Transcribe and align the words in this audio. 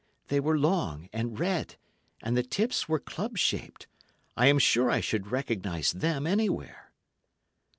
They 0.29 0.39
were 0.39 0.57
long, 0.57 1.09
and 1.13 1.37
red, 1.39 1.75
and 2.23 2.35
the 2.35 2.41
tips 2.41 2.89
were 2.89 2.97
club 2.97 3.37
shaped; 3.37 3.85
I 4.35 4.47
am 4.47 4.57
sure 4.57 4.89
I 4.89 4.99
should 4.99 5.27
recognise 5.27 5.91
them 5.91 6.25
anywhere." 6.25 6.91